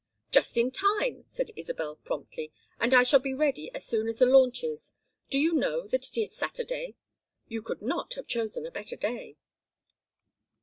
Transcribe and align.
"Just 0.31 0.57
in 0.57 0.71
time," 0.71 1.25
said 1.27 1.51
Isabel, 1.55 1.97
promptly; 1.97 2.51
"and 2.79 2.91
I 2.91 3.03
shall 3.03 3.19
be 3.19 3.35
ready 3.35 3.69
as 3.75 3.85
soon 3.85 4.07
as 4.07 4.17
the 4.17 4.25
launch 4.25 4.63
is. 4.63 4.95
Do 5.29 5.37
you 5.37 5.53
know 5.53 5.85
that 5.89 6.07
it 6.09 6.17
is 6.19 6.35
Saturday? 6.35 6.95
You 7.47 7.61
could 7.61 7.83
not 7.83 8.15
have 8.15 8.25
chosen 8.25 8.65
a 8.65 8.71
better 8.71 8.95
day." 8.95 9.37